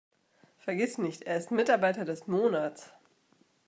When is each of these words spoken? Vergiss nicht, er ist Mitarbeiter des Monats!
Vergiss 0.57 0.97
nicht, 0.97 1.21
er 1.25 1.37
ist 1.37 1.51
Mitarbeiter 1.51 2.05
des 2.05 2.25
Monats! 2.25 2.91